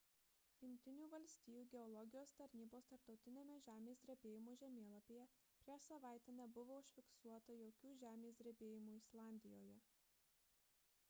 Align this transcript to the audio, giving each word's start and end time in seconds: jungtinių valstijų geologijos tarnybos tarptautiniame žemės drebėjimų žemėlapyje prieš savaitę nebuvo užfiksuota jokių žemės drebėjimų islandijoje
jungtinių 0.61 1.07
valstijų 1.09 1.59
geologijos 1.73 2.31
tarnybos 2.39 2.87
tarptautiniame 2.93 3.57
žemės 3.67 4.01
drebėjimų 4.07 4.55
žemėlapyje 4.63 5.27
prieš 5.67 5.87
savaitę 5.91 6.37
nebuvo 6.39 6.81
užfiksuota 6.87 7.59
jokių 7.63 7.95
žemės 8.05 8.41
drebėjimų 8.43 8.99
islandijoje 9.05 9.79